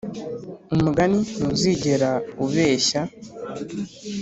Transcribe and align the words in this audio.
umugani 0.73 1.19
ntuzigera 1.35 2.09
ubeshya, 2.43 3.01